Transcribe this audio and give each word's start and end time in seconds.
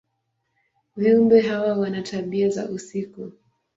Viumbe 0.95 1.41
hawa 1.41 1.77
wana 1.77 2.01
tabia 2.01 2.49
za 2.49 2.69
usiku. 2.69 3.31